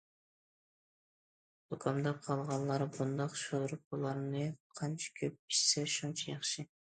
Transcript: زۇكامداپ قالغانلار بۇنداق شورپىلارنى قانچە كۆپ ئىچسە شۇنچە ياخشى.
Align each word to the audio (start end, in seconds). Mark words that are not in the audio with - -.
زۇكامداپ 1.73 2.23
قالغانلار 2.29 2.85
بۇنداق 2.97 3.37
شورپىلارنى 3.43 4.41
قانچە 4.79 5.13
كۆپ 5.21 5.37
ئىچسە 5.51 5.87
شۇنچە 5.99 6.33
ياخشى. 6.35 6.69